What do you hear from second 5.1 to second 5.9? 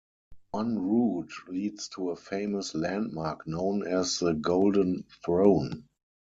Throne.